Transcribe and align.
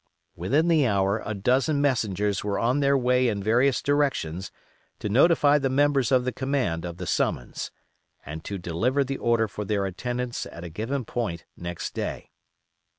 Within 0.35 0.67
the 0.67 0.87
hour 0.87 1.21
a 1.23 1.35
dozen 1.35 1.79
messengers 1.79 2.43
were 2.43 2.57
on 2.57 2.79
their 2.79 2.97
way 2.97 3.27
in 3.27 3.43
various 3.43 3.83
directions 3.83 4.51
to 4.97 5.09
notify 5.09 5.59
the 5.59 5.69
members 5.69 6.11
of 6.11 6.25
the 6.25 6.31
command 6.31 6.85
of 6.85 6.97
the 6.97 7.05
summons, 7.05 7.69
and 8.25 8.43
to 8.43 8.57
deliver 8.57 9.03
the 9.03 9.19
order 9.19 9.47
for 9.47 9.63
their 9.63 9.85
attendance 9.85 10.47
at 10.47 10.63
a 10.63 10.69
given 10.71 11.05
point 11.05 11.45
next 11.55 11.93
day. 11.93 12.31